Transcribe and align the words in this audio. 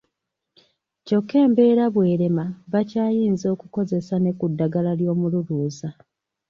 Kyokka 1.05 1.35
embeera 1.45 1.85
bw'erema 1.93 2.45
bakyayinza 2.71 3.45
okukozesa 3.55 4.15
ne 4.19 4.31
ku 4.37 4.45
ddagala 4.51 4.91
ly'omululuuza. 4.99 5.89